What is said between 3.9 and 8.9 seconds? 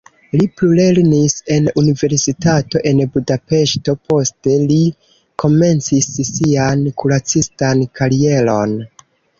poste li komencis sian kuracistan karieron.